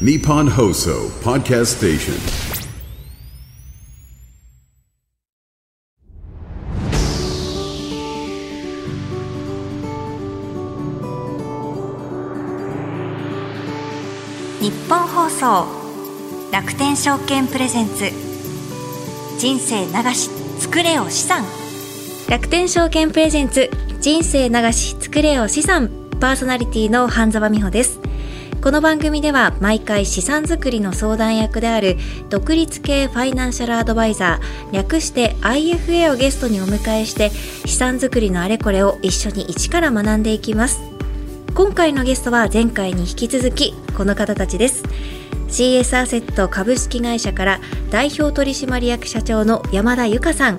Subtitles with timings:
[0.00, 2.14] Nippon Hoso Podcast Station.
[14.60, 15.68] 日本放送
[16.50, 18.10] 楽天証券プレゼンツ。
[19.38, 21.44] 人生流し作れよ資産。
[22.28, 23.70] 楽天証券プレゼンツ
[24.00, 25.88] 人生流し作れよ資産。
[26.20, 28.03] パーソナリティの半沢美穂です。
[28.64, 31.98] この番組では毎回資産作りの相談役である
[32.30, 40.80] 独立系ファイナンシャルアドバイザー略して IFA をゲストにお迎えして資産作りのあれこれを一緒に一から学んでいきます。
[41.54, 44.82] 今回のゲストは前回に引き続きこの方たちです。
[45.48, 50.58] CS アセット株式会社から代表取締役社長の山田由香さん。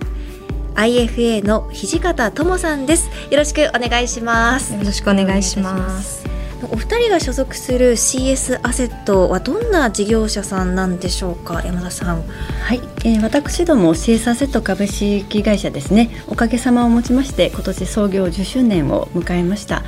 [0.76, 3.10] IFA の土方智さんです。
[3.32, 4.76] よろしくお願いします。
[4.76, 6.25] よろしくお願いします。
[6.72, 12.24] お二人が所属する CS アセットはどんな事業者さんなんでしょうか山田さん。
[12.24, 16.10] はい、えー、私ども CS アセット株式会社ですね。
[16.28, 19.84] おかげさまをもちまして今年創業10周年を迎えました。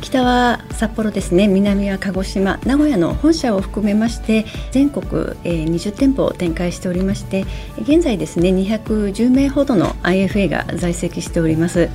[0.00, 1.48] 北は札幌ですね。
[1.48, 2.58] 南は鹿児島。
[2.64, 5.06] 名古屋の本社を含めまして全国
[5.42, 7.44] 20店舗を展開しておりまして
[7.80, 11.90] 現在ですね210名ほどの IFA が在籍しております。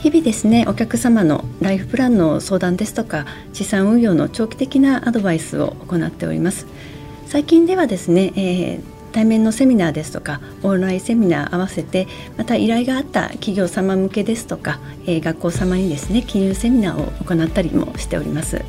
[0.00, 6.66] 日々ですねお客様のライフプランの相談ですとか資産運用の長期的なアドバイスを行っております。
[7.26, 12.06] 最近ではですね、えー対面のセミナーですとかオンラインセミナー合わせて
[12.36, 18.58] また依頼があった企業様向けですとか、えー、学校様にですね金融セミナーを行ったりもしております。
[18.58, 18.62] は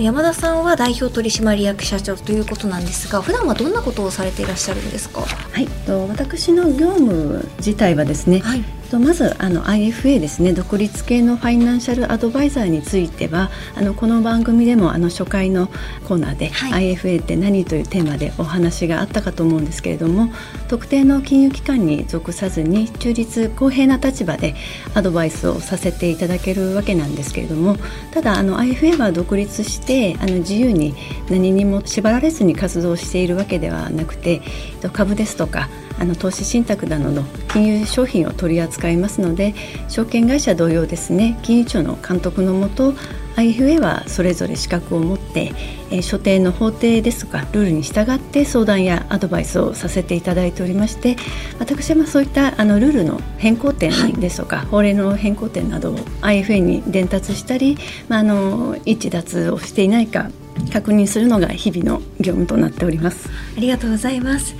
[0.00, 0.04] い。
[0.04, 5.20] 山田さんは代表取締役社長ということなんですが普段はどんなことをされていらっしゃるんですか？
[5.20, 5.68] はい。
[5.86, 10.52] と私の業務自体はですね、はい、とまずあの IFA ですね。
[10.52, 15.68] 独立系のファイナンシャルアドバイザーについてはあのこの番組でもあの初回の
[16.06, 20.30] コーナーで、はい、IFA って何というテーマでお話があったかと思うんですけれども
[20.68, 24.54] 特定の金融機関に属さずに中立公平な立場で
[24.94, 27.78] アドバイスをさせていただけるわけなんですけれども
[28.10, 30.94] ただあの IFA は独立してあの自由に
[31.30, 34.42] 何にも縛られずに活動しているわけではなくて
[34.92, 39.54] 株ですとかあの投資信託などの金融商品を取り扱いますので
[39.88, 42.94] 証券会社同様ですね金融庁の監督のもと
[43.36, 45.52] IFA はそれぞれ資格を持って、
[45.90, 51.16] えー、所定の法定ですとかルールに従って相談やアドバイスをさせていただいておりまして
[51.58, 57.78] 私はそういったあのルールの変更点ですとか、はい、法令の変更点などを IFA に伝達したり、
[58.08, 60.30] まあ、あの一致脱をしていないか
[60.72, 63.28] 確認するのが日々の業務となっております。
[63.56, 64.54] ありがとうございます。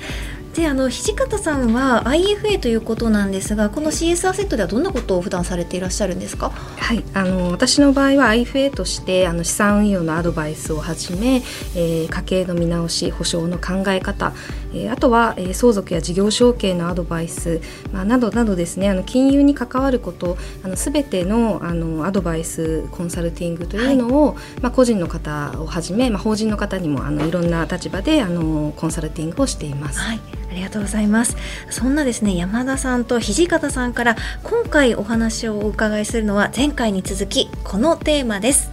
[0.54, 6.50] であの土方さんは IFA ということなんですがこの CS アセットではどんなことを普段されていらっしゃるんですか？
[6.50, 7.02] はい。
[7.14, 11.36] あの私の場合は IFA としてあの資産運用のアドバイスをはじめ、
[11.74, 14.34] えー、家計の見直し保証の考え方、
[14.74, 17.60] えー、あとは、えー、相続や事業承継のアドバイス、
[17.92, 30.00] まあ、などなどですねあの金融に関わることあの全てのあのアドバイスコンサルティングというのを、はい、まあ、個人の方をはじめ、まあ、法人の方にもあのいろんな立場であのコンサルティングをしています。
[30.00, 30.20] はい。
[30.50, 31.36] ありがとうございます。
[31.70, 38.70] そんなですね山田さんと土方さんから今回お話をお伺いするのは前回に続きこのテーマです。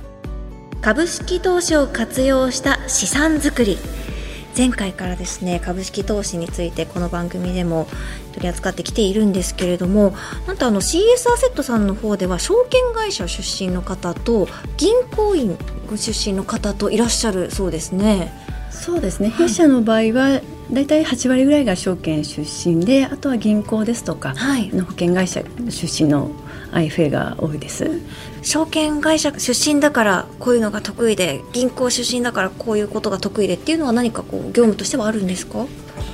[0.82, 3.78] 株式投資を活用した資産作り
[4.58, 7.88] 前回からですね株式投資についてこの番組でも
[8.34, 10.14] 取り扱ってきているんですけれども
[10.48, 15.58] なんとあの CS アセットさんの方では証券会社出身の方と銀行員
[15.90, 18.32] ご出身の方といらっしゃるそうですね。
[18.72, 26.32] そうですね、弊社の場合は大体8割ぐらいが証券出身であとは銀行ですとか、はい、保険会社出身の
[26.72, 28.00] IFA が多いです。
[28.42, 35.66] 証券会社出身だからこういうのが得意で銀行出身だからこういうことが得意でっていうのは何かこう業務としてはあるんですか？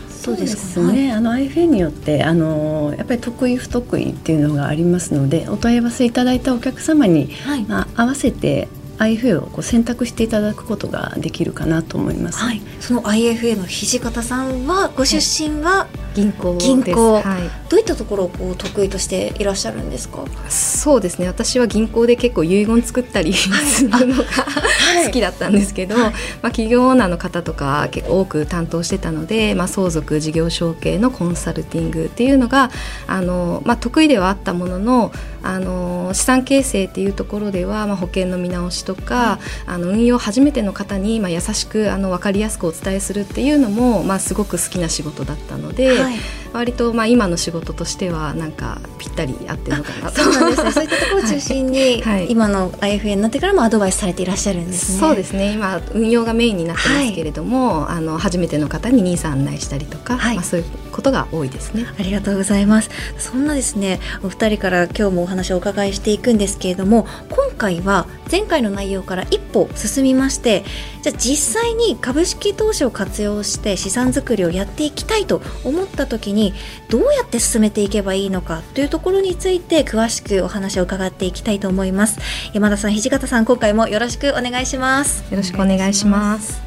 [0.10, 8.68] そうですね、はい、あの IFA によってあのやっぱり得意不得意っていうのがありますのでお問い合わせいただいたお客様に、はい、まあ、合わせて
[8.98, 12.40] IFA をこう選択していただくことができるかなと思います。
[12.40, 17.24] はい、その IFA の土方さんはご出身は、銀行銀行、はい、
[17.70, 20.24] どういったところをこう得意としていらっしゃるんですか？
[20.50, 21.28] そうですね。
[21.28, 24.24] 私は銀行で結構遺言作ったりするのが
[25.06, 26.16] 好きだったんですけど、はい、まあ
[26.50, 32.72] 企業オーナーの方とか結構多く担当してたので、まあ相続事業承継のコンサルティングっていうのが
[33.08, 35.12] あのまあ得意ではあったものの、
[35.44, 46.05] あの資産形成っていうところではまあ保険の見直しとか、あの運用初めての方にまあ優しくあの分かりやすくお伝えするっていうのもまあすごく好きな仕事だったので。
[46.06, 46.45] はい。
[46.56, 50.72] 割とまあ今の仕事としてはなんかぴったり合ってるのかなそうなんですね。
[50.72, 55.00] そういったところを 中心に、はい、今の IFA になってからもアドバイスされていらっしゃるんですね。
[55.00, 55.54] そうですね。
[55.54, 61.86] 今運用がメインになってますけれども、はい、あの初めての方にニーサ案内したりとか、はい、まあ、そういうことが多いですね。
[62.00, 62.90] ありがとうございます。
[63.18, 70.64] そんなですねお二人から今日もお話をお伺いしていくんですけれども今回は前回の内容から一歩進みまして
[71.02, 76.45] じゃあ実際に株式投資を活用して資産作りをやっていきたいと思った時に
[76.90, 82.20] どうやって進めていけばいいのかというところについて詳しくお話を伺っていきたいと思います。
[82.54, 85.24] 山田さん土方さん今回もよろしくお願いします。
[85.32, 86.62] よろしくお願いします。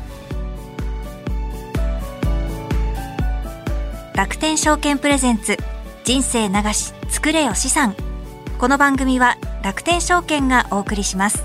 [4.14, 5.56] 楽天証券プレゼンツ
[6.04, 7.94] 人生流し作れよ資産。
[8.58, 11.44] この番組は楽天証券がお送りします。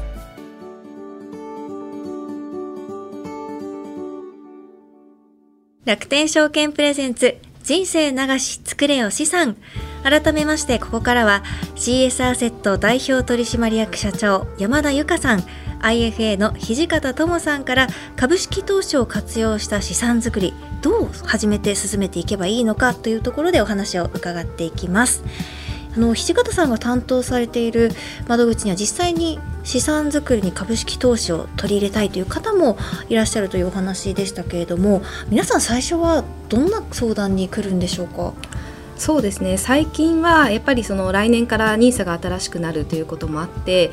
[5.86, 9.56] 楽天証券プレゼンツ人生流し作れよ資産
[10.04, 11.44] 改めましてここからは
[11.76, 15.44] CS アセット代表取締役社長山田由香さん
[15.80, 17.88] IFA の土方智さんから
[18.18, 25.24] 株式投資を活用した資産作りどう始めて進めていけばいいのかというところでお話を伺っていきます。
[25.96, 27.92] あの土方さんが担当されている
[28.28, 32.78] 窓口には実際に資産作りに株式投資を取り入れたいという方も
[33.10, 38.34] いらっしゃるというお話でしたけれども皆さん最初はどんな相談に来るんでしょうか？
[38.96, 39.58] そうですね。
[39.58, 43.90] 最近はやっぱりその来年から NISA が新しくなるということもあって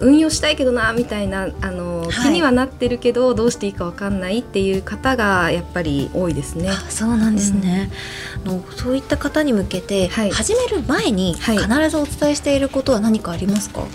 [0.00, 6.70] 運用したいけどなみたいなあの、はい、気にはなってるけどどうしていいか分かんないっていう方がやっぱり多いですね。
[6.88, 7.90] そうなんですね、
[8.46, 11.56] うん、のそういった方に向けて、はい、始める前に必
[11.90, 13.90] ずお伝えしていることは何かありますか、はい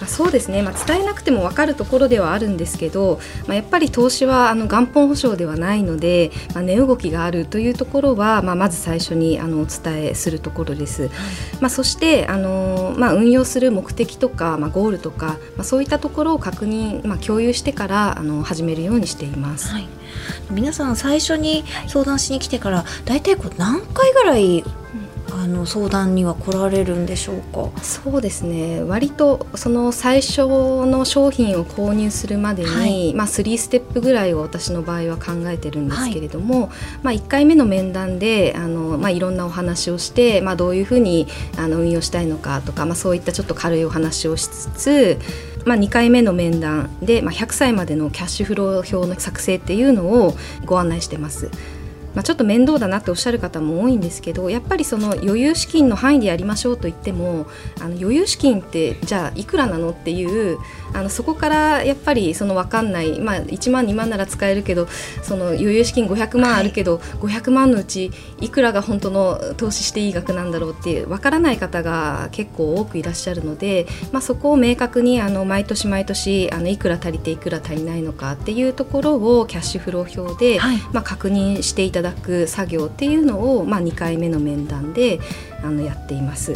[0.00, 11.02] まあ、そうですね、まあ、伝えなくても分かるところではあるんですけど、まあ、やっぱり投資はあの元本保証ではないので、まあ、値動きがあるというところは、まあ、まず最初にあのお伝えするところです。
[11.02, 11.10] はい、
[11.60, 19.68] まあ、そしてあの、まあ、運用する目的とか、まあ、ゴールとか、まあ、そういったところを確認、まあ、共有してからあの始めるようにしています。
[19.72, 19.88] はい
[20.50, 24.64] 皆さん最初に相談しに来てから大体こう何回ぐらい
[25.38, 27.70] あの相談には来られるんでしょうか？
[27.82, 28.82] そうですね。
[28.82, 36.70] 割とその最初の商品を購入するまでに、はい、まあ、3ステップぐらいを私の場合は考えてるんですけれども、はい、
[37.02, 45.18] まあ、1回目の面談であの、まあ、いろんなお話をして、まあ、どういうふうにあの運用したいのかとか、まあ、そういったちょっと軽いお話をしつつ
[45.64, 51.50] まあ、2回目の面談で、まあ、100歳までのキャッシュフロー表の作成っていうのをご案内してます。
[52.14, 57.46] まあ、ちょっと面倒だなっておっしゃる方も多いんですけどやっぱりその余裕資金の範囲でやりましょうと言っても
[57.80, 60.58] あの余裕資金ってじゃあいくらなのっていう
[60.92, 64.86] あのそこからやっぱりその分かんない、まあ、1万2万なら使えるけど
[65.22, 85.20] その余裕資金500万あるけど、はい、500万のうちいくらが本当の投資していい額なんだろうっていう分からない方が結構多くいらっしゃるので、まあ、そこを明確にあの毎年毎年あのいくら足りていくら足りないのかっていうところをキャッシュフロー表で、はい、まあ、確認していただく作業っていうのを、まあ、2回目の面談で
[85.62, 86.54] あのやっています。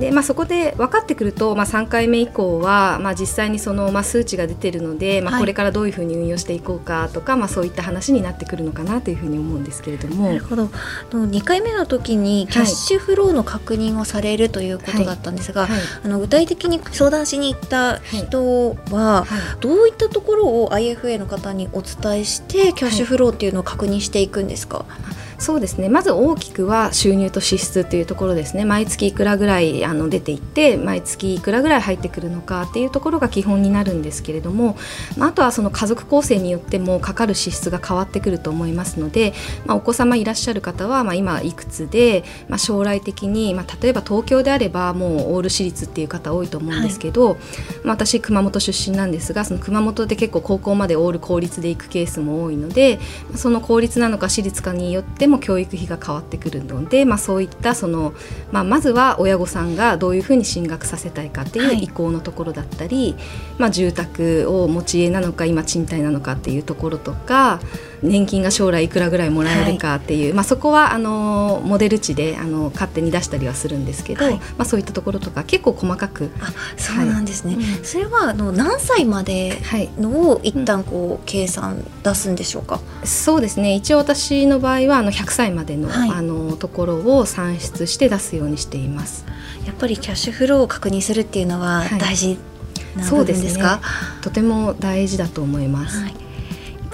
[0.00, 10.28] でまあ、そこで分かってくると、まあ、3回目以降は、まあ、実際にその、まあ、数値が出てるので、まあ、これからどういうふうに運用していこうかとか、はい、まあ、そういった話になってくるのかなというふうに思うんですけれども。
[10.28, 10.70] なるほど。
[11.12, 15.70] 2回目の時にキャッシュフローの確認をされるということだったんですが、はい。
[15.72, 19.26] はい、あの具体的に相談しに行った人は、
[19.60, 24.86] どういったところを IFA の方にお伝えしてキャッシュフローっていうのを確認していくんですか、
[25.40, 25.88] そうですね。
[25.88, 28.66] まず大きくは収入と支出というところですね。
[28.66, 34.76] 毎月いくらぐらいあの出ていって毎月いくらぐらい入ってくるのかっていうところが基本になるんですけれども、
[35.16, 39.32] まあ、あとはその家族構成によってもかかる支出が変わってくると思いますので、
[39.64, 47.36] まあ、お子様いらっしゃる方はまあ今いくつで、まあ、将来的に、まあ、例えば東京であればもうオール私立っていう方多いと思うんですけど、はい、
[47.84, 52.98] まあ、私熊本出身なんですがその熊本で結構高校までオール公立で行くケースも多いので
[53.36, 58.12] その公立なのか私立かによっても教育費が変わってくるので、まあ、そういったその、
[58.52, 63.22] まあ、まずは親御さんがどういうふうに進学させたいかっていう意向のところだったり、はい、
[63.58, 67.60] まあ、住宅を持ち家なのか今賃貸なのかっていうところとか
[68.02, 76.30] 年金が将来いくらぐらいもらえるかっていう、はい、まあ、そこはあのモデル値であの勝手に出したりはするんですけど、はい、まあ、そういったところとか結構細かく。
[76.40, 79.58] あそうなんですね、はい、それはあの何歳まで
[79.98, 83.74] のを一旦こう計算出すんでしょうか、そうですね。
[83.74, 89.24] 一応私の場合はあの100歳までの,、あのところを算出して出すようにしています。
[89.66, 92.38] やっぱりキャッシュフローを確認するっていうのは大事
[92.96, 93.82] な部分ですか、ね、
[94.22, 96.29] とても大事だと思います、はい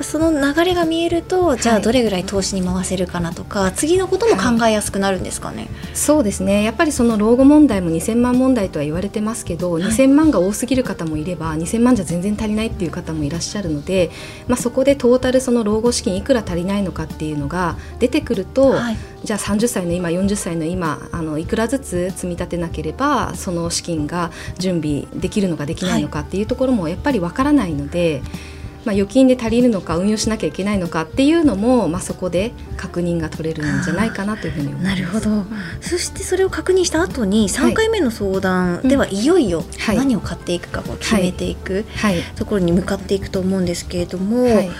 [0.03, 6.63] その流れが見えるとじゃあどれぐらい投資に回せるかなとか、はい、次のことも考えやすくなるんですかね、はい、そうですね。
[6.63, 14.11] やっぱりその老後問題も2000万問題とは言われてますけど、はい、2000万が多すぎる方もいれば2000万じゃ全然足りないっていう方もいらっしゃるので、
[14.49, 28.23] まあ、そこでトータルその老後資金いくら足りないのかっていうのが出てくると、はい、じゃあ30歳の今40歳の今あのいくらずつ積み立てなければその資金が準備できるのかできないのかっていうところもやっぱりわからないので。
[28.87, 34.87] まあ、預金で足りるのか運用しなきゃいけないのかっていうのも、まあ、そこで確認が取れるんじゃないかなというふうに思います。
[34.87, 35.45] なるほど。
[35.81, 41.85] そしてそれを確認した後に3回目の相談ではいよいよ何を買っていくかを決めていく
[42.37, 44.45] ところに向かっていくと思うんですけれども。
[44.45, 44.71] はい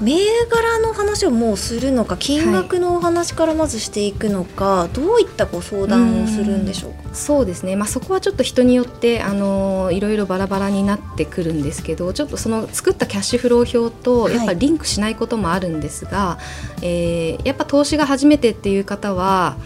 [0.00, 0.16] 銘
[0.50, 7.14] 柄の話をもうするのか金額のお話からまずしていくのか、はい、どういったご相談をするんでしょうか？
[7.14, 16.38] そうですね、まあ、そこはちょっと人によってあのいろいろバラバラになってくるんですけどちょっとその作ったキャッシュフロー表とやっぱりリンクしないこともあるんですが、は
[16.82, 19.56] い、えー、やっぱ投資が初めてっていう方は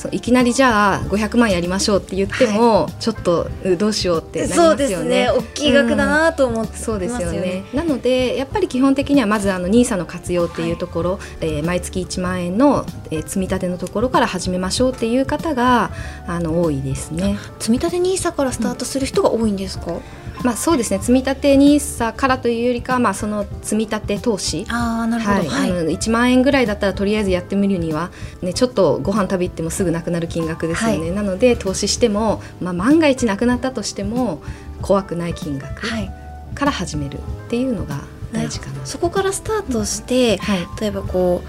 [0.00, 4.68] そういきなりじゃあ500万やりましょうって言っても、はい、ちょっとどうしようってなりますよね。
[4.70, 5.28] そうですね。
[5.30, 7.64] 大きい額だなと思って、うん、そうですよね。
[7.74, 15.90] なのでやっぱり基本的にはまずあの NISA の活用っていうところ、はい、えー、毎月1万円の、えー、積み立てのところから始めましょうっていう方が
[16.26, 17.36] あの多いですね。
[17.58, 20.00] 積み立て NISA からスタートする人が多いんですか、うん
[20.42, 24.66] まあ、そうですね積み立て NISA からというよりかまあ、その積み立て投資。
[24.68, 28.10] あなるほど、はい、はい、あの1万円ぐらいだったらとりあえずやってみるには、
[28.42, 34.42] ね、ちょっとご飯食べ行ってもすぐなくなる金額ですよね、はい、なので投資しても、まあ、万が一なくなったとしても
[34.82, 35.82] 怖くない金額
[36.54, 38.00] から始めるっていうのが
[38.32, 41.48] 大事かな、そこからスタートして、はい、例えばこう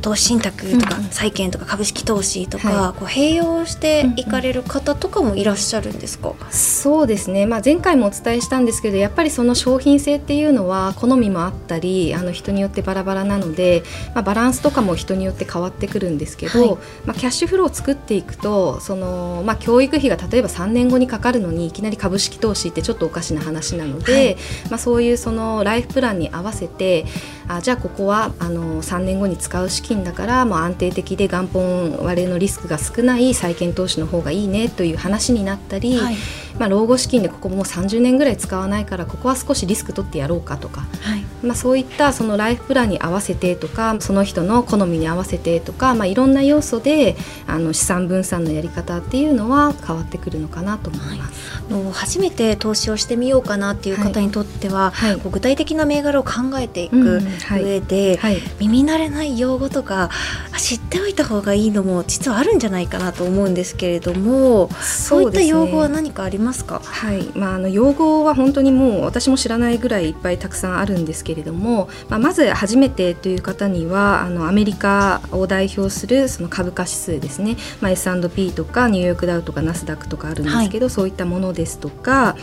[0.00, 13.82] 投資信託とか債券とか株式投資とか、こう併用していかれる方とかもいらっしゃるんですか、そうですね、まあ、前回もお伝えしたんですけどやっぱりその商品性っていうのは好みもあったりあの人によってバラバラなので、
[14.14, 24.36] まあ、バランスとかも人によって変わってくるんですけど、はい、まあ、キャッシュフローを作っていくとその、まあ、教育費が例えば3年後にかかるのにいきなり株式投資ってちょっとおかしな話なので、はい、
[24.70, 27.04] まあ、そういうそのライフプランに合わせて
[27.52, 36.16] あじゃあここはあの3年後に使う資金だからもう安定的で元本割れのリスクが少ない債券投資の方がいいねという話になったり、はい、
[36.60, 47.16] まあ、老後資金でここもう30年ぐらい使わないからここは少しリスク取ってやろうかとか、はい、まあ、そういったそのライフプランに合わせてとかその人の好みに合わせてとか、まあ、いろんな要素で
[47.46, 51.72] あの資産分散のやり方っていうのは変わってくるのかなと思います。
[51.72, 60.10] はい、初めて投資をしてみようかなっていう方にとっては、はい、具体的な銘柄を考えていく上で、はい、耳慣れない用語とか
[60.58, 66.80] 知っておいた方がいいのも実はあるんじゃないかなと思うんですけれどもそういった用語は何かありますか？
[66.84, 67.24] はい。
[67.34, 82.36] まあ、あの用語は本当にもう私も知らないぐらいいっぱいたくさんあるんですけれども、まあ、まず初めてという方にはあのアメリカを代表するその株価指数ですね、まあ、S&P とかニューヨークダウとかナスダックとかあるんですけど、はい、そういったものですとか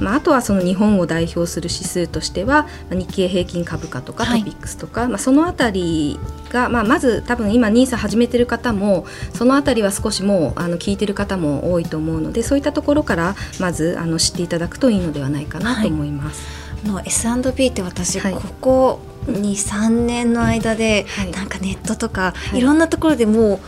[0.00, 6.18] まあ、あとはその日本を代表する指数としては日経平均株価とかトピックスとか、はい、まあ、そのあたり
[6.50, 16.42] が、まあ、まず多分今 NISA 始めてる方もそのあたりは少しもうあの聞いてる方も多いと思うのでそういったところからまずあの知っていただくといいのではないかなと思います。
[16.82, 23.60] はい、の S&P って私、ここ23年の間で、なんかネットとか、い、ろんなところでもう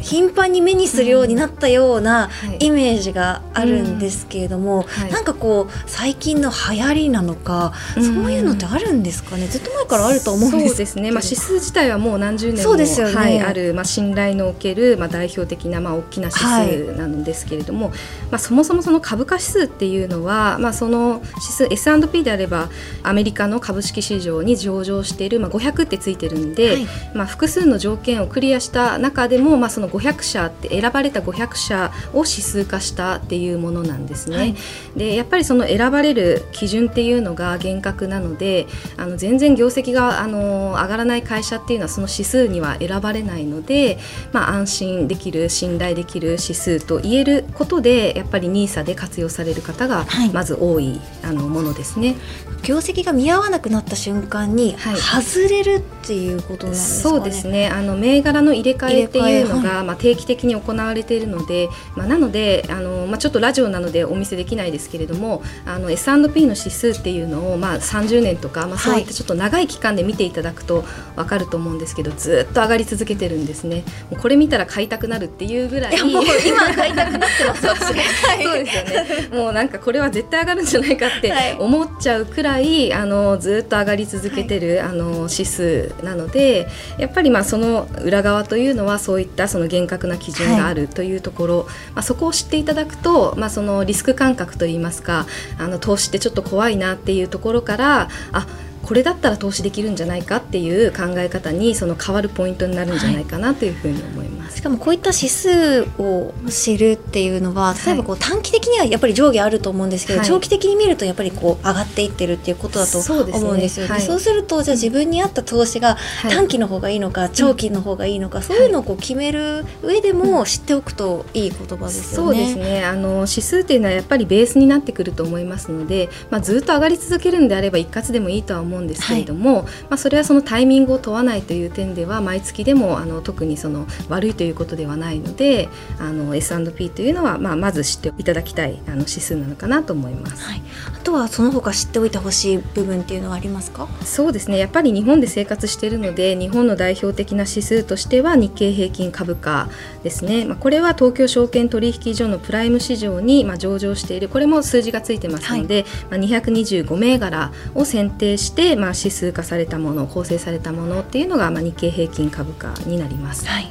[0.00, 9.46] 頻繁に目にするようになったようなイメージがあるんですけれども、はい、なんかこう最近の流行りなのか、そういうのってあるんですかね？
[9.46, 12.86] ずっと前からあると思うんですそうですね、まあ、指数自体はもう何十年も、ね。
[13.14, 17.98] はい、ある、まあ、信頼のおける、まあ、代表的な、まあ、大きな指数なんですけれども、はい、
[18.30, 22.68] まあ、そもそもその株価指数っていうのは、まあ、その指数 S&P であれば
[23.02, 26.78] アメリカの株式市場に上場している、まあ、500ってついてるんで、
[27.14, 34.36] まあ、複数の条件をクリアした中でも、まあ、その500社って選ばれた500社を指数化したっていうものなんですね。
[34.36, 34.56] はい、
[34.96, 38.66] でやっぱりその選ばれる基準っていうのが厳格なので
[38.96, 43.98] あの全然業績があの上がらない会社っていうのはその指数には選ばれないので、
[44.32, 52.16] まあ、安心できる信頼できる指数と言えることでやっぱり NISA で活用される方がまず多い、あのものですね。
[52.62, 57.68] 業績が見合わなくなった瞬間に外れるっていうことなんですか、ね、そうですね。
[57.68, 73.84] あの銘柄の入れ替えっていうのが、が、まあ、定期的に行われているので、まあ、なのであの、まあ、ちょっとラジオなのでお見せできないですけれどもあの S&P の指数っていうのを、まあ、30年とか、まあ、そういったちょっと長い期間で見ていただくと分かると思うんですけどずっと上がり続けてるんですね。
[74.10, 76.02] もうこれ見たら買いたくなるっていうぐらい。
[76.02, 79.28] もう今買いたくなってます そうですよね。
[79.32, 86.68] もうなんかこれは絶対上がるんじゃないかって思っちゃうくらい、あのずっと上がり続けてる、あの指数なので
[86.98, 95.26] やっぱりまあその裏側というのはそういったその厳格な基準があるというところ、まあ、そこを知っていただくと、まあ、そのリスク感覚といいますか
[95.58, 98.46] あの投資ってちょっと怖いなっていうところからあ
[98.86, 104.58] これだったら投資できるんじゃないかっていう考え方にその変わるポイントになるんじゃないかなというふうに思います。
[104.58, 113.88] しかもこういった指数を知るっていうのは例えばこう短期的にはやっぱり上下あると思うんですけど、はい、長期的に見るとやっぱりこう上がっていってるっていうことだと思うんですよね。
[113.88, 115.96] そう、ねはい、するとじゃあ自分に合った投資が
[116.30, 122.26] 短期の方がいいのか、はい、長期の方がいいのか、そういうのをこう決める上でも知っておくといい言葉ですよね。
[122.26, 122.84] そうですね。
[122.84, 135.68] あの指数っていうのはやっぱりベースになってくると思いますので、まあ、ずっと上がり続けるんであれば一括でもいいとは思うんですけれども、まあ、それはそのタイミングを問わないという点では毎月でもあの特にその悪いということではないので
[135.98, 140.62] あの S&P というのは、まあ、まず知っていただきたいあの指数なのかなと思います、はい、
[140.94, 143.88] あとはその他知っておいてほしい部分っていうのはありますか？
[144.04, 144.58] そうですね。
[144.58, 149.68] やっぱり日本で生活しているので日本の代表的な指数としては日経平均株価
[150.02, 154.28] ですね、まあ、これは東京証券取引所のプライム市場に、まあ、上場している。
[154.28, 163.46] これも数字がついてますので、はい、まあ、225銘柄を選定して、まあ、指数化されたもの構成されたものっていうのが、まあ、日経平均株価になります。
[163.46, 163.70] はい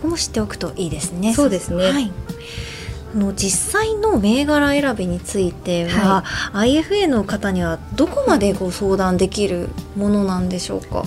[0.00, 1.34] こも知っておくといいですね。
[1.34, 1.90] そうですね。
[1.90, 2.10] はい。
[3.14, 11.04] あの実際の銘柄選びについては、はい、IFA の方にはどこまでご相談できるものなんでしょうか？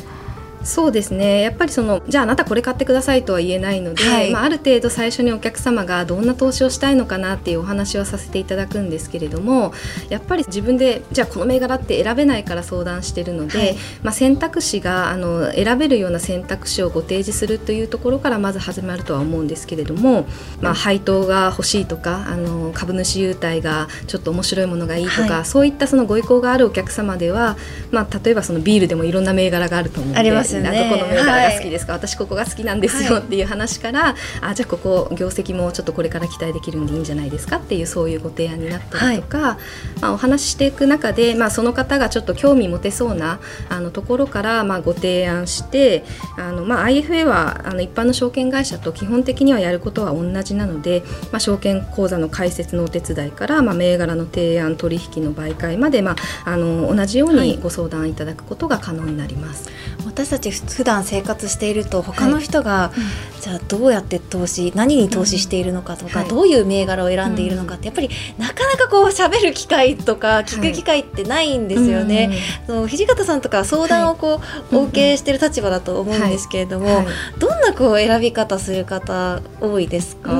[0.63, 1.41] そうですね。
[1.41, 9.74] やっぱりそのじゃああなたこれ買ってくださいとは言えないので、はい、まあ、ある程度最初にお客様がどんな投資をしたいのかなっていうお話をさせていただくんですけれども
[10.10, 20.25] やっぱり自分でじゃあこの銘柄って選べないから相談してるので、はい、まあ、選択肢があの選べるような選択肢をご提示するというところからまず始まるとは思うんですけれども、
[20.62, 27.58] まあ、配当が欲しいとかあの株主優待がちょっと面白いものがいいとか、はい、そういったそのご意向があるお客様では、
[27.91, 30.53] まあ、例えばそのビールでもいろんな銘柄があると思うので。
[30.62, 30.90] ますよね。
[30.90, 39.58] どこの銘柄が好きですか、はい、私ここが好きなんですよっていう話から、あじゃあここ業績もちょっとこれから期待できるんでいいんじゃないですかっていうそういうご提案になったりとか、
[40.02, 46.04] まあ、お話ししていく中で、まあ、その方がちょっと興味持てそうなあのところからまあご提案して
[46.38, 59.66] あの、まあ、IFA はあの一般の証券会社と基本的にはやることは同じなので、まあ、証券口座の開設のお手伝いから、まあ、銘柄の提案取引の媒介まで、まあ、あの同じようにご相談いただくことが可能になります。
[59.68, 59.74] はい
[60.13, 62.93] 私たち普段生活していると他の人が、は
[63.39, 72.32] い、じゃあどうやって投資何に投資しているのかとか、うん、どういう銘柄を選んでいるのかってやっぱりなかなかこう喋る機会とか聞く機会ってないんですよね。
[72.67, 77.06] はい、土方さんとか相談をこう、お受けしてる立場だと思うんですけれども、
[77.39, 80.32] どんなこう選び方する方多いですか？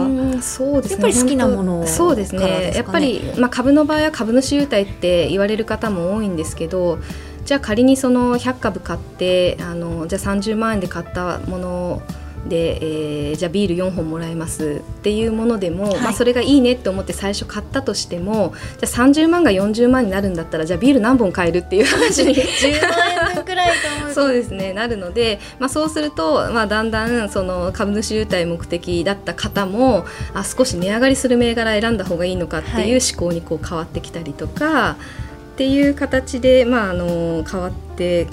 [0.42, 0.92] そうですね。
[0.92, 2.74] やっぱり好きなものそうですね。
[2.76, 7.00] やっぱりまあ株の場合は株主優待って言われる方も多いんですけど。
[7.46, 12.02] じゃあ仮にその100株買ってあのじゃあ30万円で買ったもの
[12.48, 34.66] で、えー、じゃあビール4本もらえますっていうものでも、はい、まあ、それがいいねって思って最初買ったとしてもじゃあ30万が40万になるんだったらじゃあビール何本買えるっていう話に 10万円分くらいと思う そうですねなるので、まあ、そうすると、まあ、だんだんその株主優待目的だった方もあ少し値上がりする銘柄選んだ方がいいのかっていう思考にこう変わってきたりとか。
[34.66, 34.98] は
[35.30, 38.28] いっていう形で、まあ、あの変わって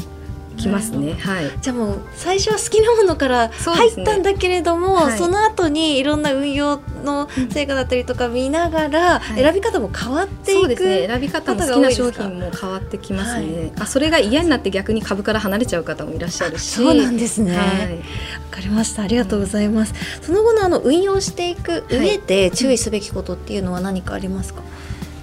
[0.56, 11.06] きますね、はい、じゃあもう最初は好きなものから入ったんだけれどもそ、ねはい、その後にいろんな運用の成果だったりとか見ながら選び方も変わっていく、はい、そうですね。
[11.06, 16.70] 選び方も好きな商品も変わってきますね、はい、あそれが嫌になって逆に株から離れちゃう方もいらっしゃるし。
[16.70, 17.56] そうなんですね。
[17.56, 17.64] わ、
[18.50, 19.02] かりました。
[19.02, 24.62] ありがとうございます、その後のあの運用していく上で注意すべきことっていうのは何かありますか、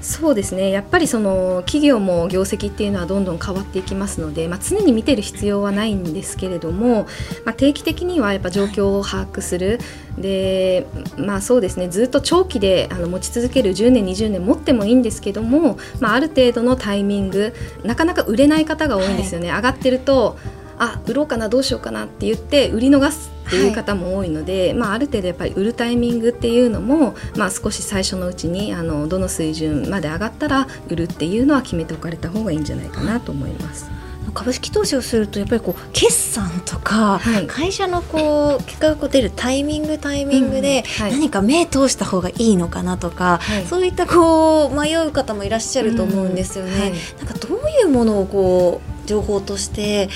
[0.08, 0.70] そうですね。
[0.70, 7.08] やっぱりその企業も業績っていうのはどんどん変わっていきますので、まあ、常に見てる必要はないんですけれども、
[7.44, 9.80] まあ、定期的にはやっぱ状況を把握する。
[10.18, 11.90] でまあそうですね。
[11.90, 20.38] ずっと長期であの持ち続ける10年20年持ってもいいんですけども、まあ、ある程度のタイミングなかなか売れない方が多いんですよね、はい、上がってると
[20.80, 33.90] あ売ろうかなどうしようかなって言って売り逃すっていう方も多いので、はい、まあ、ある程度やっぱり売るタイミングっていうのも、まあ、少し最初のうちにあのどの水準まで上がったら売るっていうのは決めておかれた方がいいんじゃないかなと思います。
[34.34, 46.80] 株式投資をするとやっぱりこう決算とか、はい、会社のこう結果が出るタイミングタイミングで何か目通した方がいいのかなとか、はい、そういったこう迷う方もいらっしゃると思うんですよね。
[46.80, 50.10] はい、なんかどういうものをこう情報として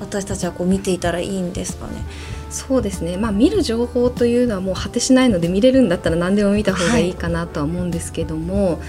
[0.00, 1.92] 私たちはこう見ていたらいいんですかね。
[2.50, 8.80] そうですね、まあ、見る情報というのはもう果てしないので見れるんだったら何でも見た方がいいかなとは思うんですけども、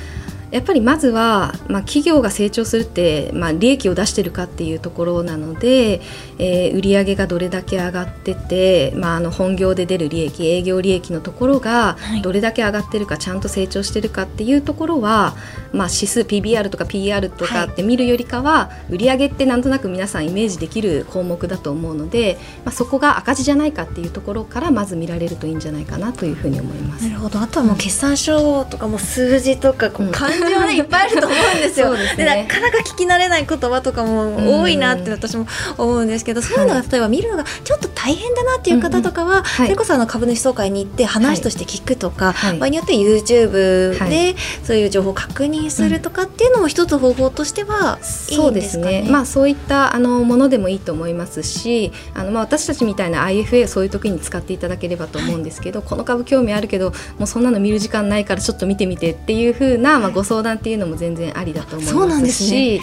[0.52, 6.02] やっぱりまずは、まあ、企業が成長するって、まあ、利益を出してるかっていうところなので、
[6.38, 15.36] えー、売上がどれだけ上がってて、まあ、あの本業で出る利益営業利益のところがどれだけ上がってるか、はい、ちゃんと成長してるかっていうところは、
[15.72, 27.08] まあ、指数 PBR とか PR とかって見るよりかは、はい、売上ってなんとなく皆さんイメージできる項目だと思うので、まあ、そこが赤字じゃないかっていうところからまず見られるといいんじゃないかなというふうに思います。
[27.08, 27.40] なるほど。
[27.40, 31.95] あとはもう決算書とかも数字とかこう感情ね、いっぱいあると思うんですよ。
[31.95, 49.08] で、ね、なかなか聞き慣れない言葉とかも多いなって私も思うんですけど、そういうのが例えば見るのがちょっと大変だなっていう方とかは、それこそあの株主総会に行って話として聞くとか、はい、場合によって YouTube でそういう情報を確認するとかっていうのも一つ方法としてはいいんですかね？
[49.08, 62.82] まあそういったあのものでもいいと思いますしあのまあ私たちみたいな IFA そういう時に使っていただければと思うんですけど、はい、この株興味あるけどもうそんなの見る時間ないからちょっと見てみてっていうふうな、まあ、ご相談っていうのも全然ありだと思いますし。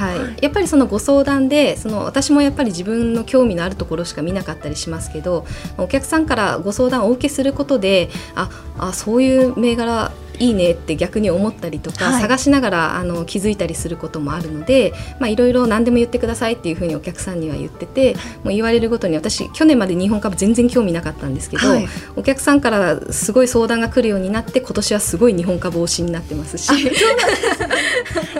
[0.00, 10.10] はい、やっぱりそのご相談でその私もやっぱり自分の興味のあるところしか見なかったりしますけどお客さんからご相談をお受けすることでああそういう銘柄
[10.40, 26.70] いいねって逆に思ったりとか、はい、探しながらあの気づいたりすることもあるのでいろいろ何でも言ってくださいっていうふうにお客さんには言っててもう言われるごとに私去年まで日本株全然興味なかったんですけど、はい、お客さんからすごい相談が来るようになって今年はすごい日本株推しになってますし。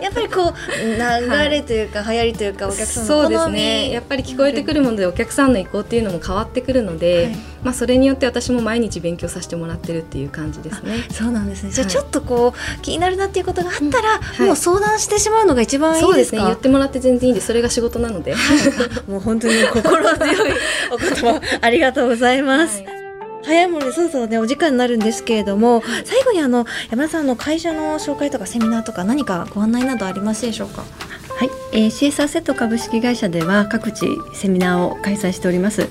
[0.00, 3.90] やっぱりこう流れというか、はい、流行りというかお客さんのそうですね。
[3.90, 11.06] やっぱり聞こえてくるものでお客さんの意向っていうのも変わってくるので、はい、まあ、それによって私も毎日勉強させてもらってるっていう感じですね。
[11.10, 11.70] そうなんですね。
[11.70, 16.40] じゃあちょっとこう気になるなっていうことがあったら、うん、もう相談してしまうのが一番いいですね。
[16.40, 18.34] 言ってもらって全然いいんでそれが仕事なので。
[19.08, 20.52] もう本当に心強い
[20.90, 22.82] お言葉ありがとうございます。
[23.42, 30.84] 早いものでそろそろねお時間になるんですけれども最後にあの山田さんの会社の紹介とかセミナーとか何かご案内などありますでしょうか？
[31.40, 35.88] はい、えー、CSR セット株式会社では各地セミナーを開催しております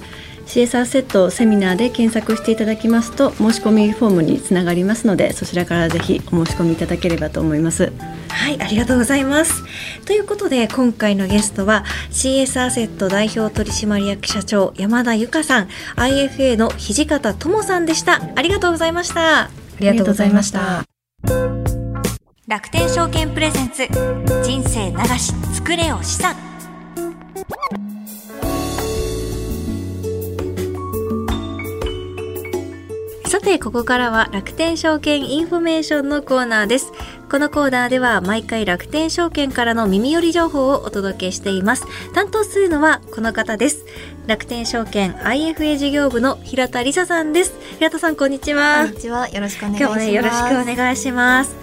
[0.49, 7.93] CSR セットセミナーで検索していただきますと申し込みフォームにつながりますのでそちらからぜひお申し込みいただければと思います。
[8.29, 9.63] はいありがとうございます。
[10.05, 18.19] ということで今回のゲストは CSR セット代表取締役社長山田由香さん IFA の土方智さんでした。
[18.35, 19.41] ありがとうございました。
[19.41, 20.83] ありがとうございました。
[22.47, 23.87] 楽天証券プレゼンツ
[24.43, 26.48] 人生流し作れよ資産
[33.49, 36.91] て、ここからは楽天証券インフォメーションのコーナーです。
[37.31, 41.85] このコーナーでは毎回楽天証券からの耳寄り情報をお届けしています。
[42.13, 43.85] 担当するのはこの方です。
[44.27, 47.53] 楽天証券 IFA 事業部の平田理沙さんです。
[47.79, 48.83] 平田さん、こんにちは。
[48.83, 49.27] こんにちは。
[49.29, 49.83] よろしくお願いします。
[49.83, 51.55] 今日もね、よろしくお願いします。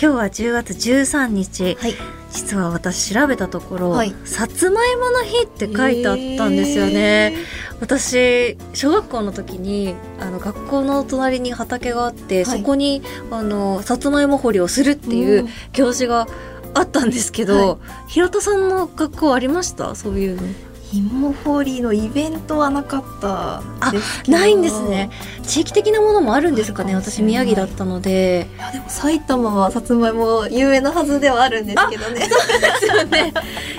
[0.00, 1.76] 今日は10月13日。
[1.80, 2.23] はい。
[2.34, 7.32] 実は私調べたところ、はい、さつまいもの日って書いてあったんですよね。
[7.80, 16.26] 私小学校の時にあの学校の隣に畑があって、はい、そこにあのさつまいも掘りをするっていう行事が
[16.74, 19.94] あったんですけど、はい、平田さんの学校ありました？
[19.94, 20.42] そういうの
[20.96, 23.92] 芋掘りのイベントはなかったあ
[24.28, 25.10] ないんですね。
[25.42, 28.46] 地域的なものもあるんですかね私宮城だったので。
[28.56, 32.20] いやでも埼玉はさつまいも有名なはずではあるんですけどね。
[32.20, 33.32] そうですよね。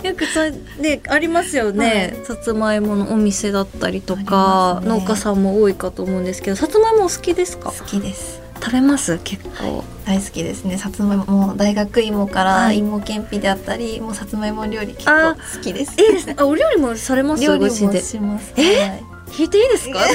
[0.04, 0.42] よくそ
[0.82, 7.72] ねありますよね、はい、さつまいものお店だったりとか、ね、農家さんも多いかと思うんですけどさつまいもお好きですか？
[7.72, 9.20] 好きです食べます？
[9.24, 10.78] 結構、大好きですね。
[10.78, 15.92] さつまいも大学芋から芋けんぴであったり、もうさつまいも料理結構好きです。
[16.02, 17.44] いいですねあお料理もされます？
[17.44, 18.54] 料理もします。
[18.58, 20.00] え、はい聞いていいですか？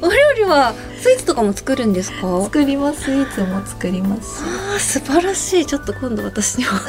[0.00, 2.42] お料理はスイーツとかも作るんですか？
[2.44, 3.02] 作ります。
[3.04, 4.42] スイーツも作ります。
[4.44, 5.66] ああ素晴らしい。
[5.66, 6.70] ちょっと今度私にも。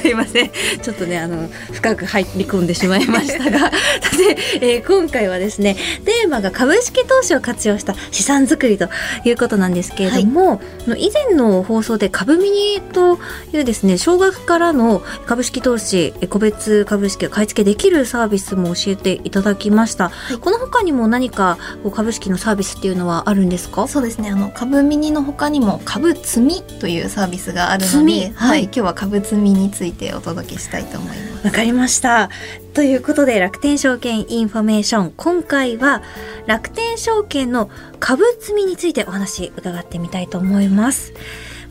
[0.00, 0.50] すいません。
[0.82, 3.58] ちょっとねあの深く入り込んでしまいましたが。
[3.58, 3.70] さ
[4.16, 8.88] て、えー、今回はですねテーマが株式投資を活用した資産作りと
[9.24, 13.18] いうことなんですけれども、はい、以前の放送で株ミニと
[13.52, 23.86] いうですね少額からの株式投資個別株式を買い付けできるサービスも教えていただきました、はい、この他にも何かた株式のサービスっていうのはあるんですか？
[23.88, 24.30] そうですね。
[24.30, 31.46] あの株ミニの他にも株積みというサービスがあるので、はい、はい、今日は株積みについてお届けしたいと思います。
[31.46, 32.30] わかりました。
[32.74, 35.12] ということで楽天証券インフォメーション。
[35.16, 36.02] 今回は
[36.46, 41.12] 楽天証券の株積みについてお話伺ってみたいと思います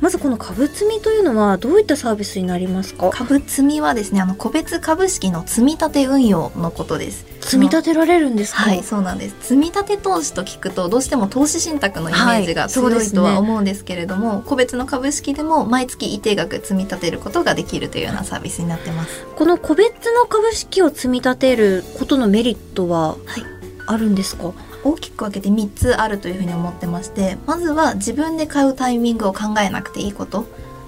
[0.01, 3.09] まずこの株積みというのはどういったサービスになりますか？
[3.11, 7.25] 株積みはですねあの個別株式の積み立て運用のことです。
[7.41, 9.35] 積み立てられるんですはいそうなんです。
[9.41, 19.25] 積み立て投資と聞くとどうしても投資信託のイメージが強いとは思うんですけれども、はいね、個別の株式でも毎月一定額積み立てることができるというようなサービスになってます。
[19.35, 23.15] この個別の株式を積み立てることのメリットは
[23.85, 24.53] あるんですか、はい
[24.85, 30.45] 大きく分けて3つあるというふうに思ってましてまずは自分で買うタイミングを考えなくていいこと。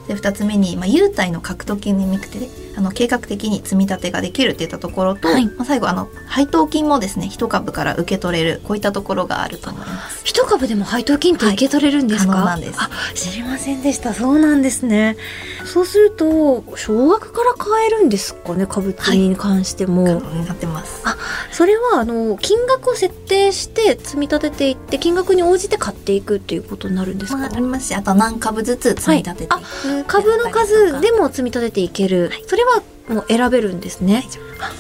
[0.08, 10.22] で2つ目に、まあ、優待の獲得に向けてあの計画的に積み立てができるっていったところと、はい、まあ、最後あの配当金もですね一株から受け取れるこういったところがあると思います。
[10.26, 12.80] 一株でも配当金って受け取れるんですか、はい、なんです。
[12.80, 14.14] あ知りませんでした。
[14.14, 15.18] そうなんですね。
[15.66, 18.68] そうすると少額から買えるんですかね？
[18.68, 21.02] 株式に関しても、はい、なってます。
[21.06, 21.18] あ
[21.52, 29.44] それはあの金額を設定して積み立てていって金額に応じて買っていくっていうことになるんですか、まあ、ありますしあと何株ずつ積み立てて。
[29.46, 29.48] い。
[29.48, 34.26] く、株の数でも積み立てていける、それはもう選べるんですね。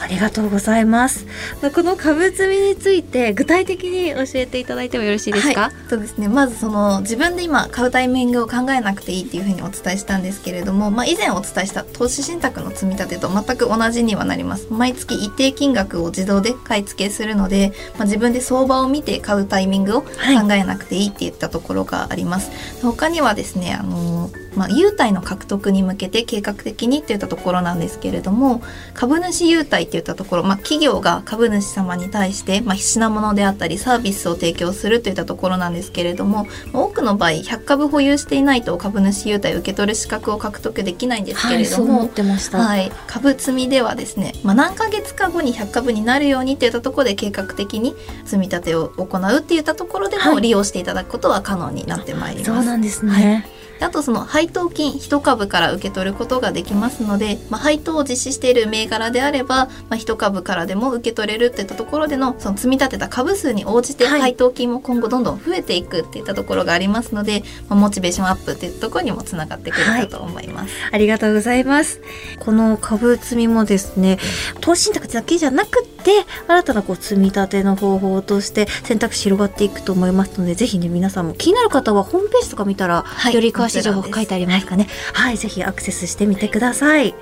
[0.01, 1.27] ありがとうございます。
[1.73, 5.62] この株積みについて具体的に教えていただいてもよろしいですか？
[5.62, 6.27] はい、そうですね。
[6.27, 14.67] まずその自分で今買うタイミングを考えなくていいっていうふうにお伝えしたんですけれども、まあ以前お伝えした投資信託の積み立てと全く同じにはなります。
[14.71, 20.10] 毎月一定金額を自動で買い付けするので、まあ自分で相場を見て買うタイミングを考
[20.51, 22.49] えなくていいっていったところがあります。
[22.49, 28.62] はい、他にはですね、あのまあ優待の獲得に向けて計画的にっていったところなんですけれども、
[28.93, 52.52] 株主優待っていったところ、まあ、企業が株主様に対して、まあ、品物であったりサービスを提供するといったところなんですけれども多くの場合100株保有していないと株主優待を受け取る資格を獲得できないんですけれども、はい、株積みではですね、まあ、何ヶ月か後に100株になるようにっていったところで計画的に積み立てを行うっていったところでも利用していただくことは可能になってまいります。
[52.52, 72.02] はい、そうなんですね、はいあとその配当金1株から受け取ることができますので、まあ、配当を実施している銘柄であれば、まあ、1株からでも受け取れるっていったところでのその積み立てた株数に応じて配当金も今後どんどん増えていくっていったところがありますので、まあ、モチベーションアップっていうところにもつながってくるかと思います、はい、ありがとうございます。
[72.40, 74.18] この株積みもですね
[74.62, 76.12] 投資信託だけじゃなくて
[76.48, 84.88] 新たなこう積み立ての方法として選択肢広がっていくと思いますのでぜひね皆さんも気になる方はホームページとか見たら、はい、より詳しい情報書いてありますかね。
[85.13, 87.15] はい、ぜひアクセスしてみてください。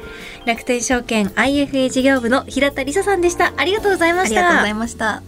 [0.46, 3.54] 楽天証券 IFA 事業部の平田理沙さんでした。
[3.58, 4.40] ありがとうございました。
[4.40, 5.24] ありがとうございました。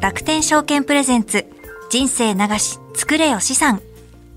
[0.00, 1.46] 楽天証券プレゼンツ
[1.90, 3.80] 人生流し作れよ資産。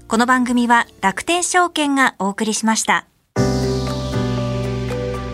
[0.07, 3.07] この番組は楽天証券がお送りしました。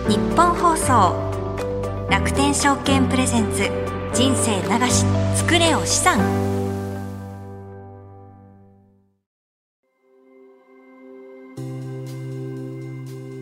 [0.08, 3.89] 日本放送楽天証券プレゼンツ。
[4.12, 6.20] 人生流し作れよ資産。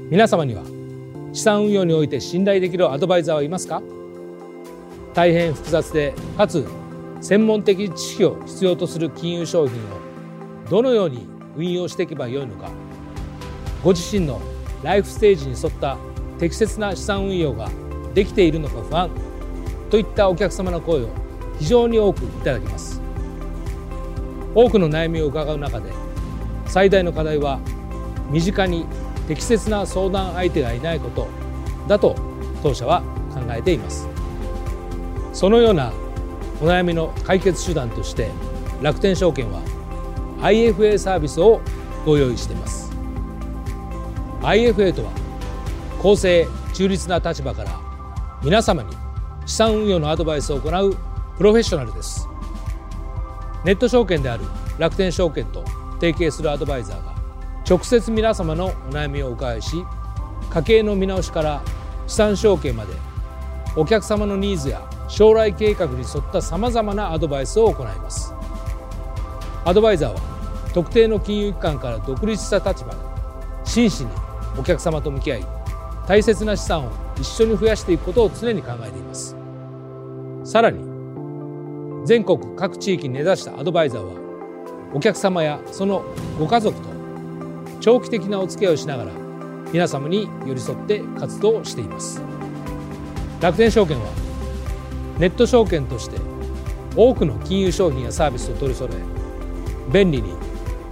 [0.10, 0.63] 皆様には
[1.34, 3.82] 資産運用において信頼できるアドバイザーはいますか？
[5.13, 6.67] 大変複雑でかつ
[7.21, 9.80] 専門的知識を必要とする金融商品を
[10.69, 12.69] どのように運用していけばよいのか？
[13.84, 14.41] ご自身の
[14.84, 15.97] ライフステージに沿った
[16.38, 17.69] 適切な資産運用が
[18.13, 19.27] できているのか不安。
[19.89, 21.10] といったお客様の声を
[21.60, 23.02] 非常に多くいただきます。
[24.54, 25.91] 多くの悩みを伺う中で
[26.65, 27.60] 最大の課題は
[28.30, 28.86] 身近に
[29.28, 31.28] 適切な相談相手がいないこと
[31.88, 32.15] だと
[32.63, 33.02] 当社は
[33.34, 34.08] 考えています。
[35.34, 35.93] そのような
[36.60, 38.32] お悩みの解決手段として
[38.82, 39.62] 楽天証券は
[40.39, 41.62] IFA サービスを
[42.06, 42.91] ご用意しています。
[44.41, 45.12] IFA とは
[46.02, 47.80] 公正中立な立場から
[48.43, 48.95] 皆様に
[49.47, 50.95] 資産運用のアドバイスを行う
[51.38, 52.27] プロフェッショナルです。
[53.63, 54.43] ネット証券である
[54.77, 55.63] 楽天証券と
[55.99, 57.15] 提携するアドバイザーが
[57.67, 59.83] 直接皆様のお悩みをお伺いし
[60.49, 61.63] 家計の見直しから
[62.07, 62.93] 資産承継まで
[63.75, 68.33] お客様のニーズや将来計画に沿ったさまざまなアドバイスを行います。
[69.65, 72.97] アドバイザーは特定の金融機関から独立した立場で
[73.63, 74.12] 真摯に
[74.57, 75.57] お客様と向き合い
[76.08, 79.36] 大切な資産を一緒に増やしていくことを常に考えています。
[80.46, 80.80] さらに
[82.06, 84.13] 全国各地域に根ざしたアドバイザーは
[84.93, 86.06] お客様やその
[86.39, 86.88] ご家族と
[87.82, 89.12] 長期的なお付き合いをしながら
[89.74, 92.22] 皆様に寄り添って活動しています。
[93.41, 94.06] 楽天証券は
[95.20, 96.17] ネット証券として
[96.96, 100.34] 多くの金融商品やサービスを取り揃え便利に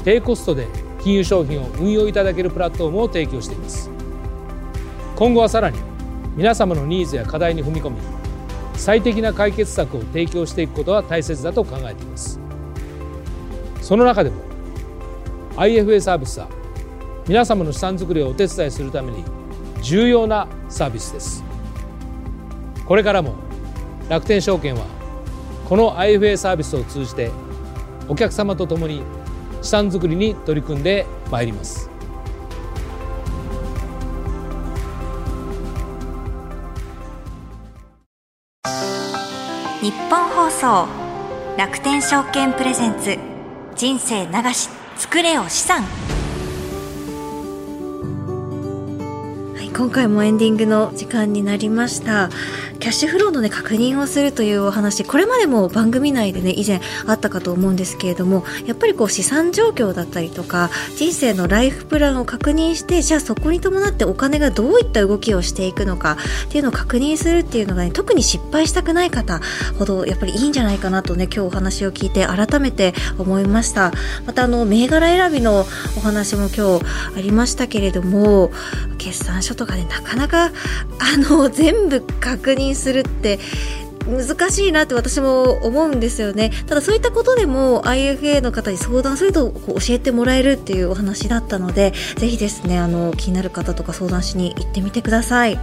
[0.03, 0.67] 低コストで
[1.01, 3.94] 金融商品を運用いただけるプラットフォームを提供しています。
[5.15, 5.79] 今後はさらに
[6.35, 7.97] 皆様のニーズや課題に踏み込み
[8.75, 12.39] 最適な解決策を提供していくことは大切だと考えています。
[13.81, 14.41] その中でも
[15.55, 16.49] IFA サービスは
[17.27, 19.23] 皆様の資産づくりをお手伝いするために
[19.81, 21.43] 重要なサービスです。
[22.85, 23.35] これからも
[24.09, 24.85] 楽天証券は
[25.69, 27.31] この IFA サービスを通じて
[28.09, 29.01] お客様と共に
[29.61, 31.94] 資産づくりに取り組んでまいります。
[39.85, 40.87] 日本放送
[41.59, 43.19] 楽天証券プレゼンツ
[43.75, 44.67] 人生流し
[44.97, 45.83] 作れよ資産。
[49.53, 52.31] はい今回もエンディングの時間になりました。
[52.85, 66.17] キャッシュフローのね確認をするというお話これまでも番組内でね以前あったかと思うんですけれどもやっぱりこう資産状況だったりとか人生のライフプランを確認してじゃあそこに伴ってお金がどういった動きをしていくのか
[66.47, 69.41] っていうのを確認するっていうのがね特に失敗したくない方
[69.79, 73.93] ほどやっぱりいいんじゃないかなとね今日お話を聞いて改めて思いました。
[74.27, 75.65] またあの銘柄選びの
[75.97, 76.85] お話も今日
[77.17, 78.51] ありましたけれども
[78.99, 80.51] 決算書とかでなかなかあ
[81.17, 83.39] の全部確認するって
[84.05, 86.51] 難しいなって私も思うんですよね。
[86.67, 95.59] ただそういったことでも IFA の方に相談するとこう教えてもらえるっていうお話だったのでぜひですねあの気になる方とか相談しに行ってみてください。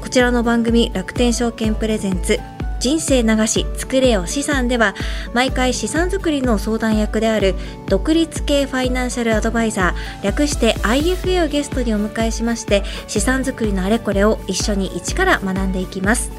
[0.00, 2.38] こちらの番組楽天証券プレゼンツ
[2.78, 4.94] 人生流し作れよ資産では
[5.34, 7.54] 毎回資産作りの相談役である
[7.88, 16.30] 独立系ファイナンシャルアドバイザー略して IFA をゲストにお迎えしまして資産作りのあれこれを一緒に一から学んでいきます。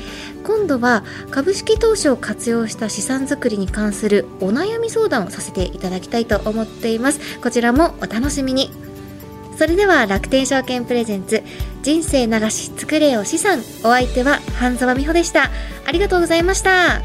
[0.45, 7.39] 今度は株式投資を活用した資産作りに関するお悩み相談をさせていただきたいと思っています。
[7.41, 8.71] こちらもお楽しみに。
[9.59, 11.43] それでは楽天証券プレゼンツ
[11.85, 13.59] 人生流し作れよ資産。
[13.85, 15.51] お相手は半沢美穂でした。
[15.87, 17.03] ありがとうございました。